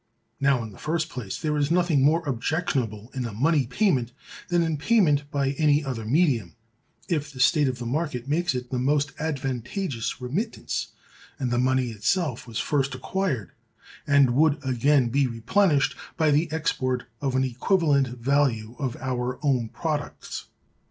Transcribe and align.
Now, 0.39 0.63
in 0.63 0.71
the 0.71 0.79
first 0.79 1.09
place, 1.09 1.39
there 1.39 1.55
is 1.57 1.69
nothing 1.69 2.01
more 2.03 2.27
objectionable 2.27 3.11
in 3.13 3.23
a 3.23 3.31
money 3.31 3.67
payment 3.67 4.13
than 4.47 4.63
in 4.63 4.77
payment 4.77 5.29
by 5.29 5.51
any 5.59 5.85
other 5.85 6.05
medium, 6.05 6.55
if 7.07 7.31
the 7.31 7.39
state 7.39 7.67
of 7.67 7.77
the 7.77 7.85
market 7.85 8.27
makes 8.27 8.55
it 8.55 8.71
the 8.71 8.79
most 8.79 9.11
advantageous 9.19 10.19
remittance; 10.19 10.87
and 11.37 11.51
the 11.51 11.59
money 11.59 11.91
itself 11.91 12.47
was 12.47 12.57
first 12.57 12.95
acquired, 12.95 13.51
and 14.07 14.33
would 14.33 14.57
again 14.65 15.09
be 15.09 15.27
replenished, 15.27 15.95
by 16.17 16.31
the 16.31 16.51
export 16.51 17.03
of 17.21 17.35
an 17.35 17.43
equivalent 17.43 18.07
value 18.07 18.75
of 18.79 18.95
our 18.95 19.37
own 19.43 19.69
products. 19.69 20.47